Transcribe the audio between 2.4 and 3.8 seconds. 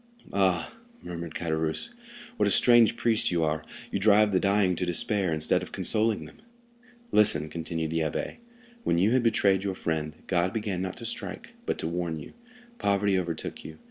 a strange priest you are;